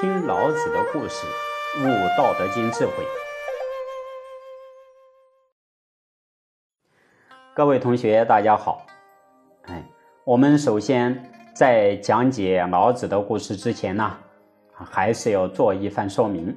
[0.00, 1.26] 听老子的故事，
[1.80, 1.82] 悟
[2.16, 2.92] 《道德经》智慧。
[7.52, 8.86] 各位同学，大家好。
[9.62, 9.84] 哎，
[10.22, 11.20] 我们首先
[11.52, 14.16] 在讲解老子的故事之前呢，
[14.72, 16.56] 还是要做一番说明。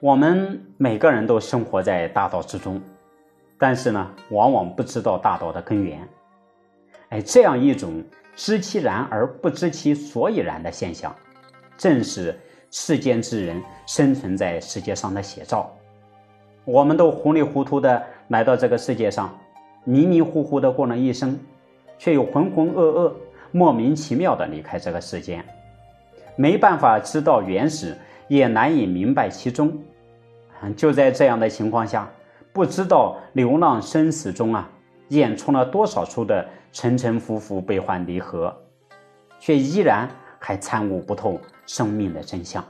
[0.00, 2.82] 我们每个人都生活在大道之中，
[3.60, 6.08] 但是呢，往往不知道大道的根源。
[7.10, 8.02] 哎，这样一种
[8.36, 11.12] 知其然而不知其所以然的现象，
[11.76, 12.38] 正是
[12.70, 15.68] 世间之人生存在世界上的写照。
[16.66, 19.36] 我们都糊里糊涂的来到这个世界上，
[19.84, 21.38] 迷迷糊糊的过了一生，
[21.98, 23.12] 却又浑浑噩噩、
[23.52, 25.42] 莫名其妙的离开这个世间，
[26.36, 27.96] 没办法知道原始，
[28.28, 29.72] 也难以明白其中。
[30.76, 32.10] 就在这样的情况下，
[32.52, 34.70] 不知道流浪生死中啊。
[35.10, 36.44] 演出了多少出的
[36.78, 38.54] 沉沉浮浮、悲欢离合，
[39.40, 40.06] 却依然
[40.38, 42.62] 还参悟不透生命的真相。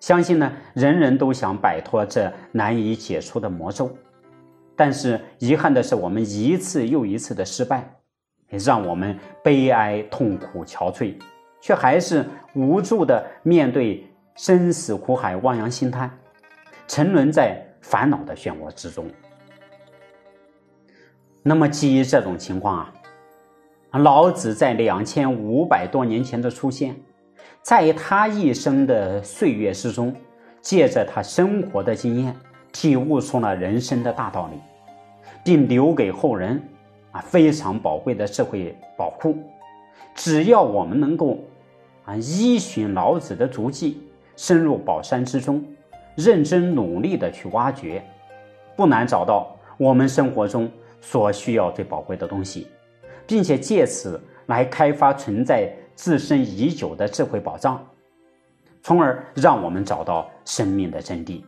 [0.00, 3.96] 相信呢，人人都想摆脱这难以解除的魔咒，
[4.74, 7.88] 但是遗憾的是，我们一次又一次的失败，
[8.48, 11.14] 让我们悲哀、痛苦、憔悴，
[11.60, 16.10] 却还是无助的面对生死苦海，望洋兴叹，
[16.88, 19.08] 沉沦在烦恼的漩涡之中。
[21.48, 22.78] 那么，基于这种情况
[23.90, 26.96] 啊，老子在两千五百多年前的出现，
[27.62, 30.12] 在他一生的岁月之中，
[30.60, 32.34] 借着他生活的经验，
[32.72, 34.58] 体悟出了人生的大道理，
[35.44, 36.60] 并留给后人
[37.12, 39.38] 啊非常宝贵的智慧宝库。
[40.16, 41.38] 只要我们能够
[42.06, 44.02] 啊依循老子的足迹，
[44.34, 45.64] 深入宝山之中，
[46.16, 48.04] 认真努力的去挖掘，
[48.74, 50.68] 不难找到我们生活中。
[51.06, 52.66] 所需要最宝贵的东西，
[53.28, 57.80] 并且借此来开发存在自身已久的智慧宝藏，
[58.82, 61.40] 从而让我们找到生命的真谛。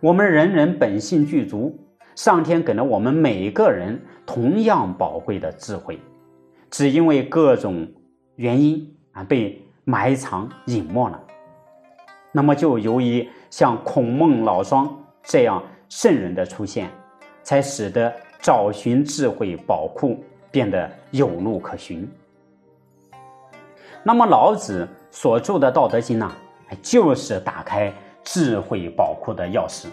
[0.00, 1.78] 我们人人本性具足，
[2.16, 3.96] 上天给了我们每一个人
[4.26, 5.96] 同样宝贵的智慧，
[6.72, 7.86] 只因为各种
[8.34, 11.22] 原因啊被埋藏隐没了。
[12.32, 14.92] 那么，就由于像孔孟老庄
[15.22, 16.90] 这样圣人的出现。
[17.48, 22.06] 才使得找寻智慧宝库变得有路可循。
[24.02, 26.30] 那么老子所著的《道德经》呢，
[26.82, 27.90] 就是打开
[28.22, 29.86] 智慧宝库的钥匙，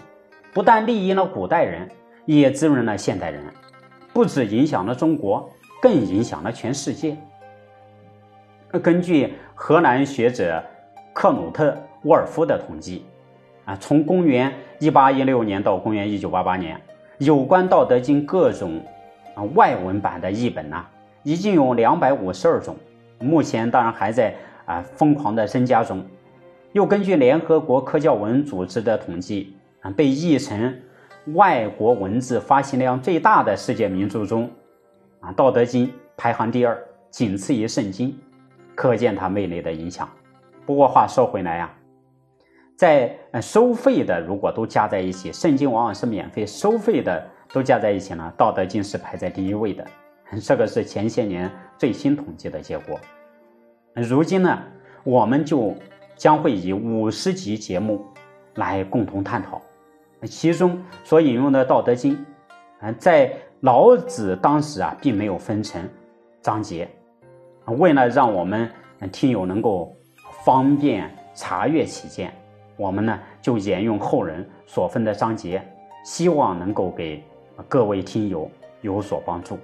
[0.52, 1.90] 不但利益了古代人，
[2.26, 3.42] 也滋润了现代人，
[4.12, 5.50] 不止影响了中国，
[5.80, 7.16] 更影响了全世界。
[8.82, 10.62] 根据荷兰学者
[11.14, 11.70] 克努特·
[12.02, 13.06] 沃尔夫的统计，
[13.64, 16.78] 啊，从公元一八一六年到公元一九八八年。
[17.18, 18.78] 有关《道德经》各种
[19.34, 20.84] 啊外文版的译本呢，
[21.22, 22.76] 已经有两百五十二种，
[23.18, 24.34] 目前当然还在
[24.66, 26.04] 啊疯狂的增加中。
[26.72, 30.78] 又根据联合国科教文组织的统计啊，被译成
[31.34, 34.50] 外国文字发行量最大的世界名著中，
[35.20, 35.86] 啊《道德经》
[36.18, 36.78] 排行第二，
[37.08, 38.10] 仅次于《圣经》，
[38.74, 40.06] 可见它魅力的影响。
[40.66, 41.75] 不过话说回来呀。
[42.76, 49.84] 在呃收费的如果都加在一起，圣经往往是免费，收费的都加在一起呢，道德经是排在第一位的。
[50.42, 53.00] 这个是前些年最新统计的结果。
[53.94, 54.62] 如今呢，
[55.04, 55.74] 我们就
[56.16, 58.04] 将会以五十集节目
[58.56, 59.62] 来共同探讨，
[60.24, 62.14] 其中所引用的道德经，
[62.80, 65.80] 啊，在老子当时啊，并没有分成
[66.42, 66.86] 章节，
[67.78, 68.70] 为了让我们
[69.10, 69.96] 听友能够
[70.44, 72.34] 方便查阅起见。
[72.76, 75.62] 我们呢就沿用后人所分的章节，
[76.04, 77.22] 希望能够给
[77.68, 78.50] 各位听友
[78.82, 79.58] 有所帮助。